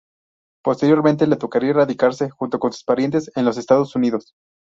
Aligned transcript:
Posteriormente 0.63 1.27
le 1.27 1.35
tocaría 1.35 1.73
radicarse 1.73 2.31
junto 2.31 2.57
con 2.57 2.73
sus 2.73 2.83
parientes 2.83 3.31
en 3.35 3.45
los 3.45 3.59
Estados 3.59 3.95
Unidos. 3.95 4.33